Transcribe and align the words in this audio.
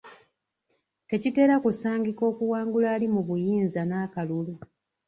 Tekitera 1.09 1.55
kusangika 1.63 2.21
okuwangula 2.31 2.87
ali 2.95 3.07
mu 3.13 3.21
buyinza 3.27 3.81
n'akalulu. 3.85 4.53